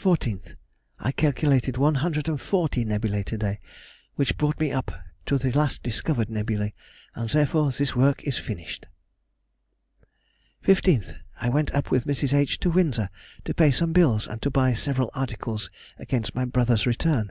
[0.00, 0.54] 14th....
[0.98, 3.60] I calculated 140 nebulæ to day,
[4.14, 4.90] which brought me up
[5.26, 6.72] to the last discovered nebulæ,
[7.14, 8.86] and, therefore, this work is finished.
[10.64, 11.16] 15th.
[11.42, 12.32] I went up with Mrs.
[12.32, 12.58] H.
[12.60, 13.10] to Windsor
[13.44, 15.68] to pay some bills and to buy several articles
[15.98, 17.30] against my brother's return.